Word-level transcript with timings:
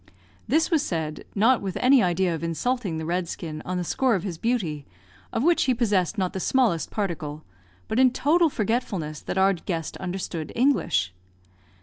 This 0.47 0.71
was 0.71 0.81
said, 0.81 1.25
not 1.35 1.61
with 1.61 1.77
any 1.77 2.01
idea 2.01 2.33
of 2.33 2.43
insulting 2.43 2.97
the 2.97 3.05
red 3.05 3.27
skin 3.29 3.61
on 3.65 3.77
the 3.77 3.83
score 3.83 4.15
of 4.15 4.23
his 4.23 4.39
beauty, 4.39 4.87
of 5.31 5.43
which 5.43 5.65
he 5.65 5.75
possessed 5.75 6.17
not 6.17 6.33
the 6.33 6.39
smallest 6.39 6.89
particle, 6.89 7.43
but 7.87 7.99
in 7.99 8.09
total 8.09 8.49
forgetfulness 8.49 9.21
that 9.21 9.37
our 9.37 9.53
guest 9.53 9.97
understood 9.97 10.51
English. 10.55 11.13